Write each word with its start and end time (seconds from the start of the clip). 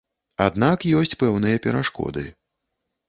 Аднак 0.45 0.85
ёсць 1.01 1.15
пэўныя 1.23 1.61
перашкоды. 1.67 2.25